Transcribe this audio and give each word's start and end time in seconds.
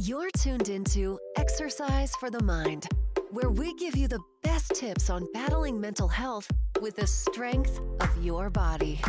You're 0.00 0.30
tuned 0.38 0.68
into 0.68 1.18
Exercise 1.36 2.14
for 2.20 2.30
the 2.30 2.40
Mind, 2.40 2.86
where 3.32 3.50
we 3.50 3.74
give 3.74 3.96
you 3.96 4.06
the 4.06 4.20
best 4.44 4.72
tips 4.76 5.10
on 5.10 5.26
battling 5.34 5.80
mental 5.80 6.06
health 6.06 6.48
with 6.80 6.94
the 6.94 7.06
strength 7.08 7.80
of 7.98 8.24
your 8.24 8.48
body. 8.48 9.00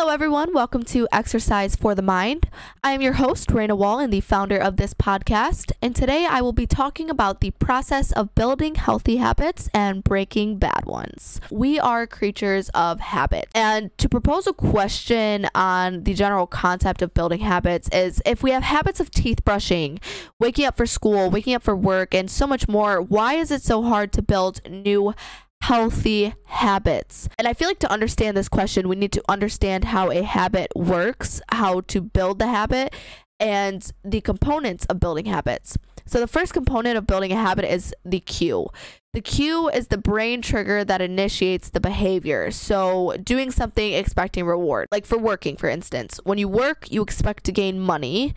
Hello, 0.00 0.14
everyone. 0.14 0.54
Welcome 0.54 0.82
to 0.84 1.06
Exercise 1.12 1.76
for 1.76 1.94
the 1.94 2.00
Mind. 2.00 2.48
I 2.82 2.92
am 2.92 3.02
your 3.02 3.12
host, 3.12 3.50
Raina 3.50 3.76
Wall, 3.76 3.98
and 3.98 4.10
the 4.10 4.22
founder 4.22 4.56
of 4.56 4.78
this 4.78 4.94
podcast. 4.94 5.72
And 5.82 5.94
today 5.94 6.24
I 6.24 6.40
will 6.40 6.54
be 6.54 6.66
talking 6.66 7.10
about 7.10 7.42
the 7.42 7.50
process 7.50 8.10
of 8.12 8.34
building 8.34 8.76
healthy 8.76 9.16
habits 9.16 9.68
and 9.74 10.02
breaking 10.02 10.56
bad 10.56 10.86
ones. 10.86 11.38
We 11.50 11.78
are 11.78 12.06
creatures 12.06 12.70
of 12.70 12.98
habit. 13.00 13.48
And 13.54 13.96
to 13.98 14.08
propose 14.08 14.46
a 14.46 14.54
question 14.54 15.46
on 15.54 16.04
the 16.04 16.14
general 16.14 16.46
concept 16.46 17.02
of 17.02 17.12
building 17.12 17.40
habits 17.40 17.90
is 17.92 18.22
if 18.24 18.42
we 18.42 18.52
have 18.52 18.62
habits 18.62 19.00
of 19.00 19.10
teeth 19.10 19.44
brushing, 19.44 20.00
waking 20.38 20.64
up 20.64 20.78
for 20.78 20.86
school, 20.86 21.28
waking 21.28 21.54
up 21.54 21.62
for 21.62 21.76
work, 21.76 22.14
and 22.14 22.30
so 22.30 22.46
much 22.46 22.66
more, 22.66 23.02
why 23.02 23.34
is 23.34 23.50
it 23.50 23.60
so 23.60 23.82
hard 23.82 24.14
to 24.14 24.22
build 24.22 24.62
new 24.66 25.14
healthy 25.62 26.34
habits? 26.44 27.28
And 27.38 27.46
I 27.46 27.54
feel 27.54 27.68
like 27.68 27.78
to 27.80 27.90
understand 27.92 28.36
this 28.36 28.48
question, 28.48 28.88
we 28.88 28.96
need 28.96 29.12
to 29.12 29.22
understand 29.28 29.86
how 29.86 30.10
a 30.10 30.22
habit 30.22 30.72
works, 30.74 31.40
how 31.50 31.82
to 31.82 32.00
build 32.00 32.38
the 32.38 32.48
habit, 32.48 32.94
and 33.38 33.90
the 34.04 34.20
components 34.20 34.84
of 34.86 35.00
building 35.00 35.24
habits. 35.24 35.76
So, 36.06 36.18
the 36.18 36.26
first 36.26 36.52
component 36.52 36.98
of 36.98 37.06
building 37.06 37.32
a 37.32 37.36
habit 37.36 37.64
is 37.72 37.94
the 38.04 38.20
cue. 38.20 38.66
The 39.12 39.20
cue 39.20 39.68
is 39.68 39.88
the 39.88 39.98
brain 39.98 40.42
trigger 40.42 40.84
that 40.84 41.00
initiates 41.00 41.70
the 41.70 41.80
behavior. 41.80 42.50
So, 42.50 43.16
doing 43.22 43.50
something 43.50 43.92
expecting 43.92 44.44
reward, 44.44 44.88
like 44.90 45.06
for 45.06 45.18
working, 45.18 45.56
for 45.56 45.68
instance. 45.68 46.20
When 46.24 46.38
you 46.38 46.48
work, 46.48 46.90
you 46.90 47.02
expect 47.02 47.44
to 47.44 47.52
gain 47.52 47.80
money. 47.80 48.34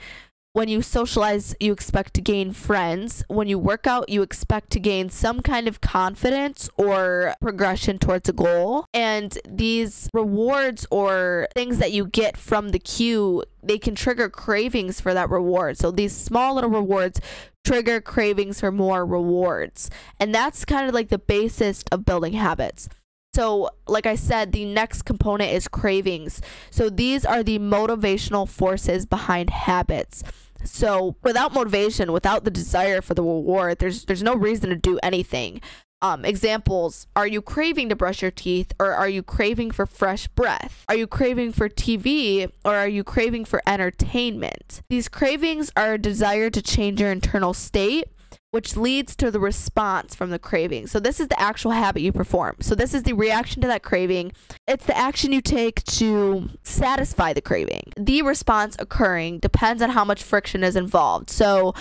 When 0.55 0.67
you 0.67 0.83
socialize, 0.83 1.55
you 1.59 1.73
expect 1.73 2.13
to 2.13 2.21
gain 2.21 2.53
friends. 2.53 3.23
When 3.27 3.47
you 3.47 3.57
work 3.57 3.87
out, 3.87 4.09
you 4.09 4.21
expect 4.21 4.69
to 4.73 4.79
gain 4.79 5.09
some 5.09 5.41
kind 5.41 5.67
of 5.67 5.81
confidence 5.81 6.69
or 6.77 7.33
progression 7.41 7.97
towards 7.97 8.29
a 8.29 8.33
goal. 8.33 8.85
And 8.93 9.35
these 9.49 10.11
rewards 10.13 10.85
or 10.91 11.47
things 11.55 11.79
that 11.79 11.91
you 11.91 12.05
get 12.05 12.37
from 12.37 12.69
the 12.69 12.77
cue, 12.77 13.43
they 13.63 13.79
can 13.79 13.95
trigger 13.95 14.29
cravings 14.29 15.01
for 15.01 15.15
that 15.15 15.31
reward. 15.31 15.79
So 15.79 15.89
these 15.89 16.15
small 16.15 16.53
little 16.53 16.69
rewards 16.69 17.19
trigger 17.65 17.99
cravings 17.99 18.59
for 18.59 18.71
more 18.71 19.07
rewards. 19.07 19.89
And 20.19 20.35
that's 20.35 20.65
kind 20.65 20.87
of 20.87 20.93
like 20.93 21.09
the 21.09 21.17
basis 21.17 21.83
of 21.91 22.05
building 22.05 22.33
habits. 22.33 22.89
So, 23.35 23.69
like 23.87 24.05
I 24.05 24.15
said, 24.15 24.51
the 24.51 24.65
next 24.65 25.03
component 25.03 25.51
is 25.51 25.67
cravings. 25.67 26.39
So, 26.69 26.89
these 26.89 27.25
are 27.25 27.41
the 27.41 27.57
motivational 27.57 28.47
forces 28.47 29.07
behind 29.07 29.49
habits. 29.49 30.23
So, 30.63 31.15
without 31.23 31.53
motivation, 31.53 32.11
without 32.11 32.43
the 32.43 32.51
desire 32.51 33.01
for 33.01 33.15
the 33.15 33.23
reward, 33.23 33.79
there's 33.79 34.05
there's 34.05 34.23
no 34.23 34.35
reason 34.35 34.69
to 34.69 34.75
do 34.75 34.99
anything. 35.01 35.61
Um, 36.03 36.25
examples 36.25 37.07
Are 37.15 37.25
you 37.25 37.41
craving 37.41 37.87
to 37.89 37.95
brush 37.95 38.21
your 38.21 38.29
teeth, 38.29 38.73
or 38.77 38.91
are 38.91 39.09
you 39.09 39.23
craving 39.23 39.71
for 39.71 39.85
fresh 39.85 40.27
breath? 40.27 40.83
Are 40.89 40.97
you 40.97 41.07
craving 41.07 41.53
for 41.53 41.69
TV, 41.69 42.51
or 42.63 42.75
are 42.75 42.87
you 42.87 43.03
craving 43.03 43.45
for 43.45 43.61
entertainment? 43.65 44.81
These 44.89 45.07
cravings 45.07 45.71
are 45.75 45.93
a 45.93 45.97
desire 45.97 46.49
to 46.49 46.61
change 46.61 46.99
your 46.99 47.11
internal 47.11 47.53
state 47.53 48.09
which 48.53 48.77
leads 48.77 49.15
to 49.15 49.31
the 49.31 49.39
response 49.39 50.13
from 50.13 50.29
the 50.29 50.37
craving. 50.37 50.85
So, 50.85 50.99
this 50.99 51.19
is 51.19 51.27
the 51.27 51.39
actual 51.41 51.71
habit 51.71 52.03
you 52.03 52.11
perform. 52.11 52.57
So, 52.59 52.75
this 52.75 52.93
is 52.93 53.01
the 53.01 53.13
reaction 53.13 53.63
to 53.63 53.67
that 53.67 53.81
craving. 53.81 54.31
It's 54.67 54.85
the 54.85 54.95
action 54.95 55.31
you 55.31 55.41
take 55.41 55.83
to 55.85 56.49
satisfy 56.61 57.33
the 57.33 57.41
craving. 57.41 57.93
The 57.97 58.21
response 58.21 58.75
occurring 58.77 59.39
depends 59.39 59.81
on 59.81 59.89
how 59.89 60.05
much 60.05 60.21
friction 60.21 60.63
is 60.63 60.75
involved. 60.75 61.31
So, 61.31 61.73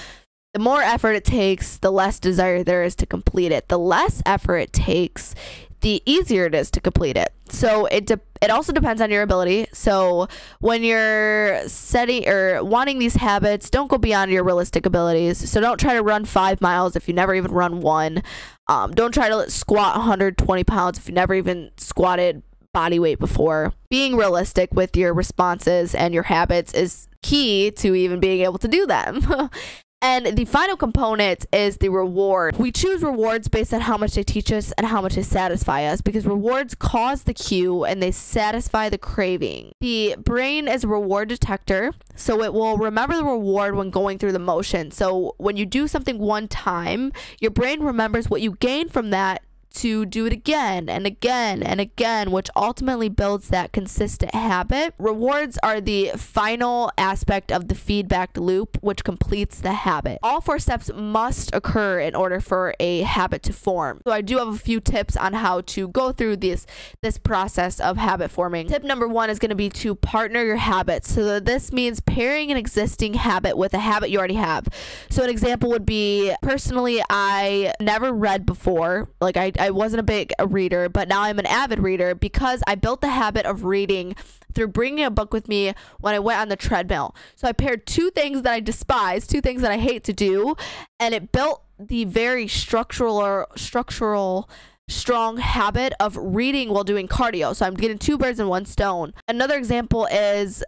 the 0.54 0.60
more 0.60 0.80
effort 0.80 1.12
it 1.12 1.26
takes, 1.26 1.76
the 1.76 1.92
less 1.92 2.18
desire 2.18 2.64
there 2.64 2.82
is 2.82 2.96
to 2.96 3.06
complete 3.06 3.52
it. 3.52 3.68
The 3.68 3.78
less 3.78 4.22
effort 4.24 4.56
it 4.56 4.72
takes, 4.72 5.34
the 5.82 6.02
easier 6.06 6.46
it 6.46 6.54
is 6.54 6.70
to 6.72 6.80
complete 6.80 7.16
it. 7.16 7.32
So 7.48 7.86
it 7.86 8.06
de- 8.06 8.20
it 8.40 8.50
also 8.50 8.72
depends 8.72 9.02
on 9.02 9.10
your 9.10 9.22
ability. 9.22 9.66
So 9.72 10.28
when 10.60 10.82
you're 10.82 11.68
setting 11.68 12.26
or 12.26 12.64
wanting 12.64 12.98
these 12.98 13.14
habits, 13.16 13.68
don't 13.68 13.88
go 13.88 13.98
beyond 13.98 14.30
your 14.30 14.42
realistic 14.42 14.86
abilities. 14.86 15.50
So 15.50 15.60
don't 15.60 15.78
try 15.78 15.94
to 15.94 16.02
run 16.02 16.24
five 16.24 16.60
miles 16.60 16.96
if 16.96 17.06
you 17.06 17.14
never 17.14 17.34
even 17.34 17.52
run 17.52 17.80
one. 17.80 18.22
Um, 18.68 18.92
don't 18.92 19.12
try 19.12 19.28
to 19.28 19.50
squat 19.50 19.96
120 19.96 20.64
pounds 20.64 20.98
if 20.98 21.08
you 21.08 21.14
never 21.14 21.34
even 21.34 21.70
squatted 21.76 22.42
body 22.72 22.98
weight 22.98 23.18
before. 23.18 23.72
Being 23.90 24.16
realistic 24.16 24.72
with 24.72 24.96
your 24.96 25.12
responses 25.12 25.94
and 25.94 26.14
your 26.14 26.24
habits 26.24 26.72
is 26.72 27.06
key 27.22 27.70
to 27.70 27.94
even 27.94 28.18
being 28.18 28.40
able 28.40 28.58
to 28.58 28.68
do 28.68 28.86
them. 28.86 29.20
And 30.02 30.36
the 30.36 30.44
final 30.46 30.76
component 30.76 31.46
is 31.52 31.76
the 31.76 31.88
reward. 31.88 32.56
We 32.56 32.72
choose 32.72 33.02
rewards 33.02 33.46
based 33.46 33.72
on 33.72 33.82
how 33.82 33.96
much 33.96 34.14
they 34.14 34.24
teach 34.24 34.50
us 34.50 34.72
and 34.72 34.84
how 34.88 35.00
much 35.00 35.14
they 35.14 35.22
satisfy 35.22 35.84
us 35.84 36.00
because 36.00 36.26
rewards 36.26 36.74
cause 36.74 37.22
the 37.22 37.32
cue 37.32 37.84
and 37.84 38.02
they 38.02 38.10
satisfy 38.10 38.88
the 38.88 38.98
craving. 38.98 39.72
The 39.80 40.16
brain 40.18 40.66
is 40.66 40.82
a 40.82 40.88
reward 40.88 41.28
detector, 41.28 41.92
so 42.16 42.42
it 42.42 42.52
will 42.52 42.76
remember 42.76 43.14
the 43.14 43.24
reward 43.24 43.76
when 43.76 43.90
going 43.90 44.18
through 44.18 44.32
the 44.32 44.40
motion. 44.40 44.90
So 44.90 45.36
when 45.38 45.56
you 45.56 45.66
do 45.66 45.86
something 45.86 46.18
one 46.18 46.48
time, 46.48 47.12
your 47.38 47.52
brain 47.52 47.80
remembers 47.80 48.28
what 48.28 48.42
you 48.42 48.56
gain 48.58 48.88
from 48.88 49.10
that 49.10 49.42
to 49.72 50.06
do 50.06 50.26
it 50.26 50.32
again 50.32 50.88
and 50.88 51.06
again 51.06 51.62
and 51.62 51.80
again, 51.80 52.30
which 52.30 52.48
ultimately 52.54 53.08
builds 53.08 53.48
that 53.48 53.72
consistent 53.72 54.34
habit. 54.34 54.94
Rewards 54.98 55.58
are 55.62 55.80
the 55.80 56.12
final 56.16 56.90
aspect 56.96 57.50
of 57.50 57.68
the 57.68 57.74
feedback 57.74 58.36
loop, 58.36 58.78
which 58.80 59.04
completes 59.04 59.60
the 59.60 59.72
habit. 59.72 60.18
All 60.22 60.40
four 60.40 60.58
steps 60.58 60.90
must 60.94 61.54
occur 61.54 62.00
in 62.00 62.14
order 62.14 62.40
for 62.40 62.74
a 62.78 63.02
habit 63.02 63.42
to 63.44 63.52
form. 63.52 64.00
So 64.06 64.12
I 64.12 64.20
do 64.20 64.38
have 64.38 64.48
a 64.48 64.58
few 64.58 64.80
tips 64.80 65.16
on 65.16 65.34
how 65.34 65.62
to 65.62 65.88
go 65.88 66.12
through 66.12 66.36
this 66.36 66.66
this 67.02 67.18
process 67.18 67.80
of 67.80 67.96
habit 67.96 68.30
forming. 68.30 68.68
Tip 68.68 68.84
number 68.84 69.08
one 69.08 69.30
is 69.30 69.38
going 69.38 69.50
to 69.50 69.54
be 69.56 69.68
to 69.70 69.94
partner 69.94 70.44
your 70.44 70.56
habits. 70.56 71.12
So 71.12 71.40
this 71.40 71.72
means 71.72 72.00
pairing 72.00 72.50
an 72.50 72.56
existing 72.56 73.14
habit 73.14 73.56
with 73.56 73.74
a 73.74 73.78
habit 73.78 74.10
you 74.10 74.18
already 74.18 74.34
have. 74.34 74.68
So 75.10 75.22
an 75.24 75.30
example 75.30 75.70
would 75.70 75.86
be 75.86 76.34
personally, 76.42 77.02
I 77.10 77.72
never 77.80 78.12
read 78.12 78.46
before. 78.46 79.08
Like 79.20 79.36
I 79.36 79.52
I 79.62 79.70
wasn't 79.70 80.00
a 80.00 80.02
big 80.02 80.32
reader, 80.44 80.88
but 80.88 81.06
now 81.06 81.22
I'm 81.22 81.38
an 81.38 81.46
avid 81.46 81.78
reader 81.78 82.16
because 82.16 82.64
I 82.66 82.74
built 82.74 83.00
the 83.00 83.10
habit 83.10 83.46
of 83.46 83.62
reading 83.62 84.16
through 84.52 84.68
bringing 84.68 85.04
a 85.04 85.10
book 85.10 85.32
with 85.32 85.46
me 85.46 85.72
when 86.00 86.16
I 86.16 86.18
went 86.18 86.40
on 86.40 86.48
the 86.48 86.56
treadmill. 86.56 87.14
So 87.36 87.46
I 87.46 87.52
paired 87.52 87.86
two 87.86 88.10
things 88.10 88.42
that 88.42 88.52
I 88.52 88.58
despise, 88.58 89.24
two 89.24 89.40
things 89.40 89.62
that 89.62 89.70
I 89.70 89.78
hate 89.78 90.02
to 90.04 90.12
do, 90.12 90.56
and 90.98 91.14
it 91.14 91.30
built 91.30 91.62
the 91.78 92.04
very 92.06 92.48
structural 92.48 93.16
or 93.18 93.46
structural 93.54 94.50
strong 94.88 95.36
habit 95.36 95.92
of 96.00 96.16
reading 96.16 96.70
while 96.70 96.82
doing 96.82 97.06
cardio. 97.06 97.54
So 97.54 97.64
I'm 97.64 97.74
getting 97.74 97.98
two 97.98 98.18
birds 98.18 98.40
in 98.40 98.48
one 98.48 98.66
stone. 98.66 99.14
Another 99.28 99.56
example 99.56 100.06
is 100.06 100.64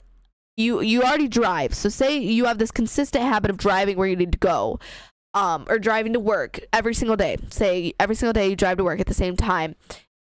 you 0.56 0.81
you 0.81 1.03
already 1.03 1.26
drive. 1.26 1.75
So 1.75 1.88
say 1.88 2.16
you 2.16 2.44
have 2.44 2.59
this 2.59 2.71
consistent 2.71 3.25
habit 3.25 3.50
of 3.50 3.56
driving 3.56 3.97
where 3.97 4.06
you 4.06 4.15
need 4.15 4.31
to 4.31 4.38
go 4.38 4.78
um, 5.34 5.66
or 5.68 5.78
driving 5.78 6.12
to 6.14 6.20
work 6.20 6.60
every 6.72 6.94
single 6.94 7.16
day. 7.16 7.36
Say 7.50 7.92
every 7.98 8.14
single 8.14 8.32
day 8.32 8.48
you 8.48 8.56
drive 8.56 8.78
to 8.78 8.84
work 8.84 9.00
at 9.00 9.06
the 9.06 9.14
same 9.14 9.36
time. 9.36 9.74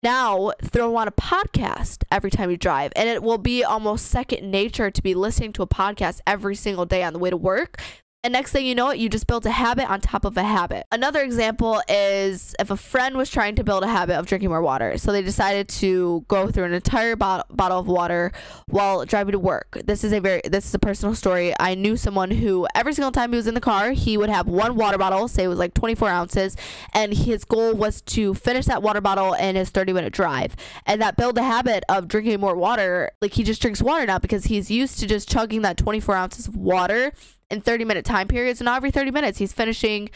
Now 0.01 0.53
throw 0.63 0.95
on 0.95 1.09
a 1.09 1.11
podcast 1.11 2.03
every 2.09 2.31
time 2.31 2.49
you 2.49 2.55
drive, 2.55 2.93
and 2.95 3.09
it 3.09 3.21
will 3.21 3.37
be 3.37 3.63
almost 3.63 4.05
second 4.05 4.49
nature 4.49 4.89
to 4.89 5.03
be 5.03 5.13
listening 5.13 5.51
to 5.53 5.61
a 5.61 5.67
podcast 5.67 6.21
every 6.25 6.55
single 6.55 6.85
day 6.85 7.03
on 7.03 7.11
the 7.11 7.19
way 7.19 7.29
to 7.29 7.35
work 7.37 7.81
and 8.21 8.33
next 8.33 8.51
thing 8.51 8.65
you 8.65 8.75
know 8.75 8.89
it, 8.89 8.99
you 8.99 9.07
just 9.07 9.27
built 9.27 9.45
a 9.45 9.51
habit 9.51 9.89
on 9.89 10.01
top 10.01 10.25
of 10.25 10.35
a 10.35 10.43
habit. 10.43 10.85
Another 10.91 11.21
example 11.21 11.81
is 11.87 12.53
if 12.59 12.69
a 12.69 12.75
friend 12.75 13.15
was 13.15 13.29
trying 13.29 13.55
to 13.55 13.63
build 13.63 13.81
a 13.83 13.87
habit 13.87 14.17
of 14.17 14.25
drinking 14.25 14.49
more 14.49 14.61
water. 14.61 14.97
So 14.97 15.13
they 15.13 15.21
decided 15.21 15.69
to 15.69 16.25
go 16.27 16.49
through 16.49 16.65
an 16.65 16.73
entire 16.73 17.15
bottle, 17.15 17.45
bottle 17.55 17.79
of 17.79 17.87
water 17.87 18.33
while 18.67 19.05
driving 19.05 19.31
to 19.31 19.39
work. 19.39 19.79
This 19.85 20.03
is 20.03 20.11
a 20.11 20.19
very 20.19 20.41
this 20.43 20.65
is 20.65 20.73
a 20.73 20.79
personal 20.79 21.15
story. 21.15 21.53
I 21.61 21.75
knew 21.75 21.95
someone 21.95 22.31
who 22.31 22.67
every 22.75 22.93
single 22.93 23.13
time 23.13 23.31
he 23.31 23.37
was 23.37 23.47
in 23.47 23.53
the 23.53 23.61
car, 23.61 23.91
he 23.91 24.17
would 24.17 24.29
have 24.29 24.49
one 24.49 24.75
water 24.75 24.97
bottle, 24.97 25.29
say 25.29 25.45
it 25.45 25.47
was 25.47 25.59
like 25.59 25.73
24 25.73 26.09
ounces, 26.09 26.57
and 26.93 27.13
his 27.13 27.45
goal 27.45 27.73
was 27.73 28.01
to 28.01 28.33
finish 28.33 28.65
that 28.65 28.83
water 28.83 28.99
bottle 28.99 29.33
in 29.33 29.55
his 29.55 29.69
30 29.69 29.93
minute 29.93 30.11
drive. 30.11 30.57
And 30.85 31.01
that 31.01 31.15
built 31.15 31.37
a 31.37 31.43
habit 31.43 31.85
of 31.87 32.09
drinking 32.09 32.41
more 32.41 32.57
water. 32.57 33.11
Like 33.21 33.33
he 33.35 33.43
just 33.43 33.61
drinks 33.61 33.81
water 33.81 34.05
now 34.05 34.19
because 34.19 34.45
he's 34.45 34.69
used 34.69 34.99
to 34.99 35.07
just 35.07 35.29
chugging 35.29 35.61
that 35.61 35.77
24 35.77 36.15
ounces 36.15 36.49
of 36.49 36.57
water 36.57 37.13
in 37.49 37.61
30 37.61 37.85
minute 37.85 38.05
time 38.05 38.27
periods. 38.27 38.59
And 38.61 38.65
not 38.65 38.77
every 38.77 38.91
30 38.91 39.11
minutes, 39.11 39.37
he's 39.37 39.53
finishing 39.53 40.09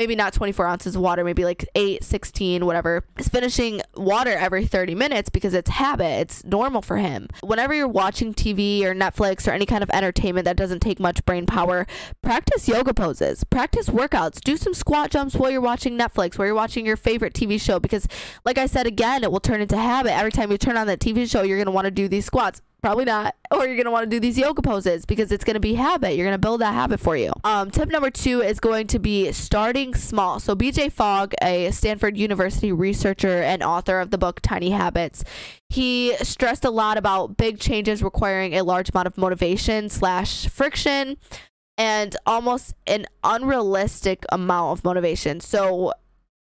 maybe 0.00 0.16
not 0.16 0.32
24 0.32 0.66
ounces 0.66 0.96
of 0.96 1.02
water, 1.02 1.22
maybe 1.22 1.44
like 1.44 1.68
8, 1.74 2.02
16, 2.02 2.64
whatever. 2.64 3.04
He's 3.18 3.28
finishing 3.28 3.82
water 3.94 4.30
every 4.30 4.64
30 4.64 4.94
minutes 4.94 5.28
because 5.28 5.52
it's 5.52 5.68
habit. 5.68 6.20
It's 6.22 6.42
normal 6.42 6.80
for 6.80 6.96
him. 6.96 7.28
Whenever 7.42 7.74
you're 7.74 7.86
watching 7.86 8.32
TV 8.32 8.82
or 8.82 8.94
Netflix 8.94 9.46
or 9.46 9.50
any 9.50 9.66
kind 9.66 9.82
of 9.82 9.90
entertainment 9.90 10.46
that 10.46 10.56
doesn't 10.56 10.80
take 10.80 10.98
much 10.98 11.22
brain 11.26 11.44
power, 11.44 11.86
practice 12.22 12.66
yoga 12.66 12.94
poses, 12.94 13.44
practice 13.44 13.90
workouts, 13.90 14.40
do 14.40 14.56
some 14.56 14.72
squat 14.72 15.10
jumps 15.10 15.34
while 15.34 15.50
you're 15.50 15.60
watching 15.60 15.98
Netflix, 15.98 16.38
while 16.38 16.46
you're 16.46 16.54
watching 16.54 16.86
your 16.86 16.96
favorite 16.96 17.34
TV 17.34 17.60
show. 17.60 17.78
Because, 17.78 18.08
like 18.46 18.56
I 18.56 18.64
said 18.64 18.86
again, 18.86 19.22
it 19.22 19.30
will 19.30 19.38
turn 19.38 19.60
into 19.60 19.76
habit. 19.76 20.16
Every 20.16 20.32
time 20.32 20.50
you 20.50 20.56
turn 20.56 20.78
on 20.78 20.86
that 20.86 21.00
TV 21.00 21.30
show, 21.30 21.42
you're 21.42 21.58
going 21.58 21.66
to 21.66 21.72
want 21.72 21.84
to 21.84 21.90
do 21.90 22.08
these 22.08 22.24
squats 22.24 22.62
Probably 22.82 23.04
not. 23.04 23.34
Or 23.50 23.66
you're 23.66 23.76
going 23.76 23.84
to 23.84 23.90
want 23.90 24.04
to 24.04 24.10
do 24.10 24.20
these 24.20 24.38
yoga 24.38 24.62
poses 24.62 25.04
because 25.04 25.32
it's 25.32 25.44
going 25.44 25.54
to 25.54 25.60
be 25.60 25.74
habit. 25.74 26.14
You're 26.14 26.26
going 26.26 26.34
to 26.34 26.38
build 26.38 26.60
that 26.62 26.72
habit 26.72 27.00
for 27.00 27.16
you. 27.16 27.32
Um, 27.44 27.70
tip 27.70 27.90
number 27.90 28.10
two 28.10 28.40
is 28.40 28.58
going 28.58 28.86
to 28.88 28.98
be 28.98 29.32
starting 29.32 29.94
small. 29.94 30.40
So, 30.40 30.56
BJ 30.56 30.90
Fogg, 30.90 31.34
a 31.42 31.70
Stanford 31.72 32.16
University 32.16 32.72
researcher 32.72 33.42
and 33.42 33.62
author 33.62 34.00
of 34.00 34.10
the 34.10 34.18
book 34.18 34.40
Tiny 34.40 34.70
Habits, 34.70 35.24
he 35.68 36.16
stressed 36.22 36.64
a 36.64 36.70
lot 36.70 36.96
about 36.96 37.36
big 37.36 37.58
changes 37.58 38.02
requiring 38.02 38.54
a 38.54 38.62
large 38.62 38.90
amount 38.90 39.06
of 39.06 39.18
motivation 39.18 39.88
slash 39.88 40.48
friction 40.48 41.16
and 41.76 42.16
almost 42.26 42.74
an 42.86 43.06
unrealistic 43.24 44.24
amount 44.30 44.78
of 44.78 44.84
motivation. 44.84 45.40
So, 45.40 45.92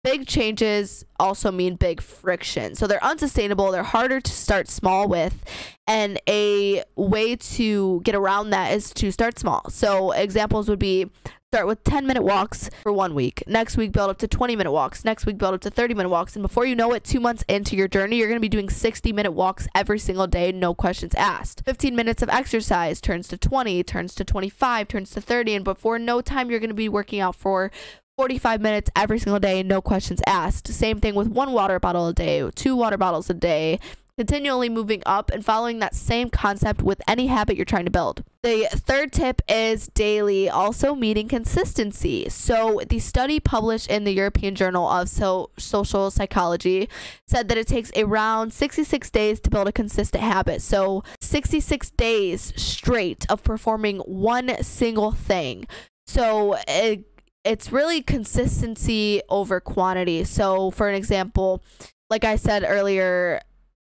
big 0.06 0.28
changes 0.28 1.04
also 1.20 1.52
mean 1.52 1.76
big 1.76 2.00
friction. 2.00 2.76
So 2.76 2.86
they're 2.86 3.04
unsustainable, 3.04 3.72
they're 3.72 3.84
harder 3.84 4.22
to 4.22 4.32
start 4.32 4.70
small 4.70 5.08
with. 5.08 5.44
And 5.88 6.20
a 6.30 6.84
way 6.96 7.36
to 7.36 8.02
get 8.04 8.16
around 8.16 8.52
that 8.52 8.72
is 8.72 8.94
to 8.94 9.12
start 9.12 9.40
small. 9.40 9.64
So 9.70 10.12
examples 10.12 10.70
would 10.70 10.80
be 10.80 11.10
start 11.56 11.68
with 11.68 11.84
10 11.86 12.06
minute 12.06 12.24
walks 12.24 12.70
for 12.84 12.92
one 12.92 13.16
week. 13.16 13.42
Next 13.48 13.78
week, 13.78 13.94
build 13.94 14.10
up 14.10 14.18
to 14.18 14.28
20 14.28 14.56
minute 14.58 14.72
walks. 14.72 15.06
Next 15.06 15.26
week, 15.26 15.38
build 15.38 15.54
up 15.54 15.62
to 15.62 15.70
30 15.70 15.94
minute 15.94 16.10
walks. 16.10 16.36
And 16.36 16.44
before 16.44 16.66
you 16.66 16.76
know 16.76 16.92
it, 16.92 17.04
two 17.04 17.22
months 17.22 17.46
into 17.48 17.78
your 17.78 17.88
journey, 17.88 18.18
you're 18.18 18.28
going 18.28 18.36
to 18.36 18.42
be 18.42 18.50
doing 18.50 18.70
60 18.70 19.14
minute 19.14 19.32
walks 19.32 19.68
every 19.74 19.98
single 19.98 20.28
day, 20.28 20.52
no 20.52 20.74
questions 20.74 21.16
asked. 21.16 21.64
15 21.64 21.96
minutes 21.96 22.22
of 22.22 22.30
exercise 22.30 23.00
turns 23.00 23.30
to 23.30 23.38
20, 23.38 23.84
turns 23.84 24.14
to 24.16 24.26
25, 24.26 24.88
turns 24.88 25.12
to 25.12 25.22
30. 25.22 25.56
And 25.56 25.64
before 25.64 25.98
no 25.98 26.20
time, 26.20 26.52
you're 26.52 26.60
going 26.60 26.70
to 26.70 26.76
be 26.76 26.90
working 26.90 27.22
out 27.22 27.36
for 27.36 27.72
45 28.20 28.62
minutes 28.62 28.90
every 28.96 29.20
single 29.20 29.40
day, 29.40 29.62
no 29.62 29.82
questions 29.82 30.22
asked. 30.26 30.68
Same 30.68 31.00
thing 31.00 31.16
with 31.16 31.28
one 31.28 31.52
water 31.52 31.80
bottle 31.80 32.08
a 32.08 32.14
day, 32.14 32.50
two 32.56 32.76
water 32.76 32.98
bottles 32.98 33.30
a 33.30 33.34
day, 33.34 33.78
continually 34.18 34.70
moving 34.70 35.04
up 35.06 35.30
and 35.32 35.44
following 35.44 35.80
that 35.80 35.94
same 35.94 36.30
concept 36.30 36.82
with 36.82 37.02
any 37.10 37.28
habit 37.28 37.58
you're 37.58 37.66
trying 37.66 37.84
to 37.84 37.92
build. 37.92 38.24
The 38.42 38.70
third 38.72 39.12
tip 39.12 39.42
is 39.50 39.88
daily, 39.88 40.50
also 40.50 40.96
meeting 40.96 41.28
consistency. 41.28 42.30
So, 42.30 42.80
the 42.88 43.00
study 43.00 43.42
published 43.42 43.90
in 43.90 44.06
the 44.06 44.14
European 44.14 44.56
Journal 44.56 44.88
of 44.88 45.10
so- 45.10 45.50
Social 45.58 46.10
Psychology 46.10 46.88
said 47.28 47.50
that 47.50 47.58
it 47.58 47.68
takes 47.68 47.92
around 47.98 48.54
66 48.54 49.10
days 49.10 49.42
to 49.42 49.50
build 49.50 49.68
a 49.68 49.74
consistent 49.74 50.24
habit. 50.24 50.62
So, 50.62 51.04
66 51.20 51.90
days 51.92 52.54
straight 52.56 53.26
of 53.30 53.44
performing 53.44 53.98
one 54.00 54.64
single 54.64 55.12
thing. 55.12 55.68
So, 56.08 56.56
it 56.68 57.04
it's 57.46 57.72
really 57.72 58.02
consistency 58.02 59.22
over 59.30 59.60
quantity. 59.60 60.24
So, 60.24 60.72
for 60.72 60.90
an 60.90 60.96
example, 60.96 61.64
like 62.10 62.26
I 62.26 62.36
said 62.36 62.66
earlier, 62.68 63.40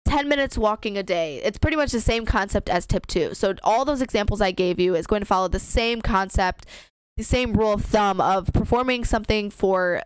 10 0.05 0.27
minutes 0.27 0.57
walking 0.57 0.97
a 0.97 1.03
day. 1.03 1.41
It's 1.43 1.59
pretty 1.59 1.77
much 1.77 1.91
the 1.91 2.01
same 2.01 2.25
concept 2.25 2.69
as 2.69 2.87
tip 2.87 3.05
two. 3.05 3.33
So, 3.33 3.55
all 3.63 3.85
those 3.85 4.01
examples 4.01 4.41
I 4.41 4.51
gave 4.51 4.79
you 4.79 4.95
is 4.95 5.05
going 5.05 5.21
to 5.21 5.25
follow 5.25 5.49
the 5.49 5.59
same 5.59 6.01
concept, 6.01 6.65
the 7.17 7.23
same 7.23 7.53
rule 7.53 7.73
of 7.73 7.83
thumb 7.83 8.21
of 8.21 8.51
performing 8.53 9.03
something 9.03 9.49
for 9.49 10.01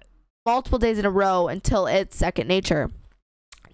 multiple 0.45 0.79
days 0.79 0.97
in 0.97 1.05
a 1.05 1.11
row 1.11 1.47
until 1.47 1.85
it's 1.85 2.17
second 2.17 2.47
nature. 2.47 2.89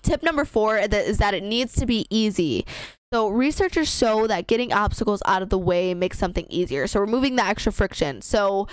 Tip 0.03 0.23
number 0.23 0.45
four 0.45 0.77
is 0.77 1.17
that 1.19 1.33
it 1.33 1.43
needs 1.43 1.75
to 1.75 1.85
be 1.85 2.07
easy. 2.09 2.65
So, 3.13 3.29
researchers 3.29 3.93
show 3.93 4.27
that 4.27 4.47
getting 4.47 4.71
obstacles 4.71 5.21
out 5.25 5.41
of 5.41 5.49
the 5.49 5.57
way 5.57 5.93
makes 5.93 6.17
something 6.17 6.45
easier. 6.49 6.87
So, 6.87 6.99
removing 6.99 7.35
the 7.35 7.45
extra 7.45 7.71
friction. 7.71 8.21
So, 8.21 8.67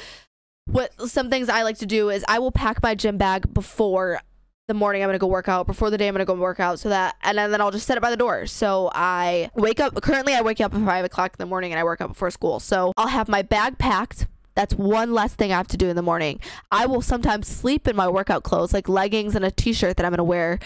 what 0.68 0.92
some 1.08 1.30
things 1.30 1.48
I 1.48 1.62
like 1.62 1.78
to 1.78 1.86
do 1.86 2.10
is 2.10 2.24
I 2.28 2.38
will 2.38 2.52
pack 2.52 2.82
my 2.82 2.94
gym 2.94 3.16
bag 3.16 3.52
before 3.52 4.20
the 4.68 4.74
morning 4.74 5.02
I'm 5.02 5.08
gonna 5.08 5.18
go 5.18 5.26
work 5.26 5.48
out, 5.48 5.66
before 5.66 5.88
the 5.88 5.96
day 5.96 6.06
I'm 6.08 6.14
gonna 6.14 6.26
go 6.26 6.34
work 6.34 6.60
out, 6.60 6.78
so 6.78 6.90
that 6.90 7.16
and 7.22 7.38
then, 7.38 7.50
then 7.50 7.60
I'll 7.60 7.70
just 7.70 7.86
set 7.86 7.96
it 7.96 8.00
by 8.00 8.10
the 8.10 8.16
door. 8.16 8.46
So 8.46 8.90
I 8.94 9.50
wake 9.54 9.80
up 9.80 10.00
currently 10.02 10.34
I 10.34 10.42
wake 10.42 10.60
up 10.60 10.74
at 10.74 10.84
five 10.84 11.04
o'clock 11.04 11.32
in 11.32 11.36
the 11.38 11.46
morning 11.46 11.72
and 11.72 11.80
I 11.80 11.84
work 11.84 12.00
out 12.00 12.08
before 12.08 12.30
school. 12.30 12.60
So 12.60 12.92
I'll 12.96 13.08
have 13.08 13.28
my 13.28 13.42
bag 13.42 13.78
packed. 13.78 14.26
That's 14.54 14.74
one 14.74 15.14
less 15.14 15.34
thing 15.34 15.52
I 15.52 15.56
have 15.56 15.68
to 15.68 15.76
do 15.76 15.88
in 15.88 15.96
the 15.96 16.02
morning. 16.02 16.40
I 16.70 16.84
will 16.86 17.00
sometimes 17.00 17.46
sleep 17.46 17.88
in 17.88 17.96
my 17.96 18.08
workout 18.08 18.42
clothes, 18.42 18.74
like 18.74 18.88
leggings 18.88 19.34
and 19.34 19.44
a 19.44 19.50
t 19.50 19.72
shirt 19.72 19.96
that 19.96 20.04
I'm 20.04 20.12
gonna 20.12 20.24
wear 20.24 20.58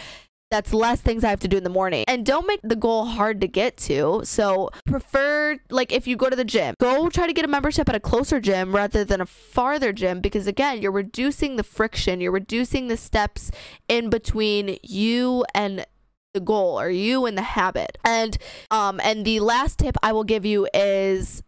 that's 0.53 0.75
less 0.75 1.01
things 1.01 1.25
I 1.25 1.31
have 1.31 1.41
to 1.41 1.49
do 1.49 1.57
in 1.57 1.65
the 1.65 1.71
morning. 1.71 2.05
And 2.07 2.27
don't 2.27 2.47
make 2.47 2.61
the 2.63 2.77
goal 2.77 3.07
hard 3.07 3.41
to 3.41 3.49
get 3.49 3.79
to. 3.79 4.21
So 4.25 4.69
prefer 4.87 5.59
like 5.71 5.91
if 5.91 6.07
you 6.07 6.15
go 6.15 6.29
to 6.29 6.37
the 6.37 6.45
gym, 6.45 6.75
go 6.79 7.09
try 7.09 7.27
to 7.27 7.33
get 7.33 7.47
a 7.47 7.49
membership 7.49 7.89
at 7.89 7.95
a 7.95 8.01
closer 8.01 8.39
gym 8.39 8.75
rather 8.75 9.03
than 9.03 9.23
a 9.23 9.27
farther 9.27 9.95
gym 9.95 10.21
because 10.21 10.47
again, 10.47 10.83
you're 10.83 10.93
reducing 10.93 11.57
the 11.57 11.63
friction, 11.63 12.21
you're 12.21 12.31
reducing 12.33 12.89
the 12.89 12.99
steps 12.99 13.51
in 13.89 14.11
between 14.11 14.77
you 14.83 15.47
and 15.55 15.87
the 16.35 16.41
goal 16.41 16.79
or 16.79 16.91
you 16.91 17.25
and 17.25 17.39
the 17.39 17.43
habit. 17.43 17.97
And 18.05 18.37
um 18.71 19.01
and 19.03 19.25
the 19.25 19.41
last 19.41 19.79
tip 19.79 19.97
I 20.03 20.13
will 20.13 20.25
give 20.25 20.45
you 20.45 20.69
is 20.75 21.43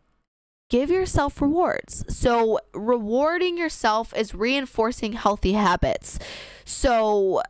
give 0.71 0.89
yourself 0.89 1.43
rewards. 1.43 2.07
So 2.09 2.59
rewarding 2.73 3.59
yourself 3.59 4.15
is 4.17 4.35
reinforcing 4.35 5.13
healthy 5.13 5.53
habits. 5.53 6.19
So 6.65 7.43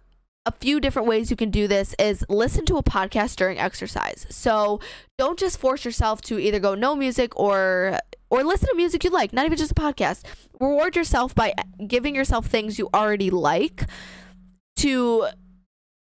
a 0.47 0.53
few 0.53 0.79
different 0.81 1.09
ways 1.09 1.31
you 1.31 1.37
can 1.37 1.51
do 1.51 1.67
this 1.67 1.95
is 1.99 2.25
listen 2.29 2.65
to 2.67 2.77
a 2.77 2.83
podcast 2.83 3.37
during 3.37 3.59
exercise. 3.59 4.27
So 4.29 4.81
don't 5.17 5.39
just 5.39 5.59
force 5.59 5.85
yourself 5.85 6.21
to 6.23 6.39
either 6.39 6.59
go 6.59 6.75
no 6.75 6.95
music 6.95 7.39
or 7.39 7.99
or 8.31 8.43
listen 8.43 8.69
to 8.69 8.77
music 8.77 9.05
you 9.05 9.11
like, 9.11 9.33
not 9.33 9.47
even 9.47 9.57
just 9.57 9.73
a 9.73 9.75
podcast. 9.75 10.25
Reward 10.61 10.97
yourself 10.97 11.35
by 11.35 11.55
giving 11.87 12.15
yourself 12.15 12.47
things 12.47 12.79
you 12.79 12.91
already 12.93 13.31
like 13.31 13.85
to 14.77 15.29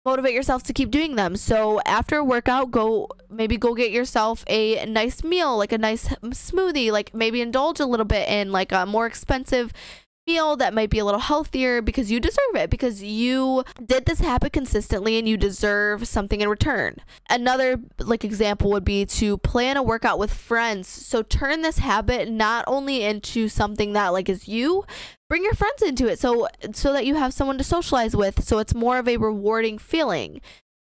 motivate 0.05 0.35
yourself 0.35 0.63
to 0.65 0.73
keep 0.73 0.91
doing 0.91 1.17
them. 1.17 1.37
So 1.37 1.81
after 1.85 2.17
a 2.19 2.25
workout, 2.25 2.71
go 2.71 3.09
maybe 3.29 3.57
go 3.57 3.75
get 3.75 3.91
yourself 3.91 4.45
a 4.49 4.85
nice 4.87 5.25
meal, 5.25 5.57
like 5.57 5.73
a 5.73 5.79
nice 5.79 6.09
smoothie, 6.09 6.93
like 6.93 7.15
maybe 7.15 7.41
indulge 7.41 7.81
a 7.81 7.87
little 7.87 8.07
bit 8.07 8.29
in 8.29 8.53
like 8.53 8.71
a 8.71 8.87
more 8.87 9.07
expensive 9.07 9.73
meal 10.31 10.57
that 10.57 10.75
might 10.75 10.91
be 10.91 10.99
a 10.99 11.05
little 11.05 11.21
healthier 11.21 11.83
because 11.83 12.11
you 12.11 12.21
deserve 12.21 12.55
it 12.55 12.71
because 12.71 13.03
you 13.03 13.65
did 13.85 14.07
this 14.07 14.21
habit 14.21 14.53
consistently 14.53 15.19
and 15.19 15.29
you 15.29 15.37
deserve 15.37 16.07
something 16.07 16.41
in 16.41 16.49
return. 16.49 16.97
Another 17.29 17.81
like 17.99 18.25
example 18.25 18.71
would 18.71 18.85
be 18.85 19.05
to 19.07 19.39
plan 19.39 19.77
a 19.77 19.83
workout 19.83 20.19
with 20.19 20.33
friends. 20.33 20.89
So 20.89 21.23
turn 21.23 21.63
this 21.63 21.79
habit 21.79 22.31
not 22.31 22.65
only 22.67 23.03
into 23.03 23.49
something 23.49 23.93
that 23.95 24.09
like 24.09 24.29
is 24.29 24.47
you, 24.49 24.85
bring 25.29 25.45
your 25.45 25.55
friends 25.55 25.83
into 25.83 26.07
it 26.07 26.19
so 26.19 26.49
so 26.73 26.93
that 26.93 27.07
you 27.07 27.17
have 27.17 27.35
someone 27.35 27.59
to 27.59 27.65
socialize 27.65 28.17
with 28.17 28.43
so 28.45 28.59
it's 28.59 28.75
more 28.75 28.99
of 28.99 29.09
a 29.09 29.17
rewarding 29.17 29.79
feeling. 29.79 30.41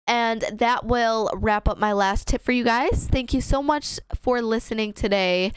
And 0.07 0.41
that 0.51 0.85
will 0.85 1.29
wrap 1.33 1.69
up 1.69 1.77
my 1.77 1.93
last 1.93 2.27
tip 2.27 2.41
for 2.41 2.51
you 2.51 2.65
guys. 2.65 3.07
Thank 3.09 3.33
you 3.33 3.39
so 3.39 3.63
much 3.63 3.99
for 4.19 4.41
listening 4.41 4.91
today. 4.91 5.53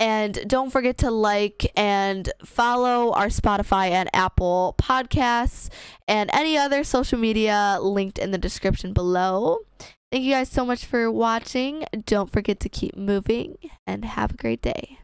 And 0.00 0.48
don't 0.48 0.70
forget 0.70 0.96
to 0.98 1.10
like 1.10 1.70
and 1.76 2.32
follow 2.42 3.12
our 3.12 3.26
Spotify 3.26 3.90
and 3.90 4.08
Apple 4.14 4.74
podcasts 4.78 5.68
and 6.08 6.30
any 6.32 6.56
other 6.56 6.84
social 6.84 7.18
media 7.18 7.78
linked 7.80 8.18
in 8.18 8.30
the 8.30 8.38
description 8.38 8.94
below. 8.94 9.58
Thank 10.10 10.24
you 10.24 10.32
guys 10.32 10.48
so 10.48 10.64
much 10.64 10.86
for 10.86 11.10
watching. 11.10 11.84
Don't 12.06 12.32
forget 12.32 12.58
to 12.60 12.70
keep 12.70 12.96
moving 12.96 13.58
and 13.86 14.06
have 14.06 14.32
a 14.32 14.36
great 14.36 14.62
day. 14.62 14.98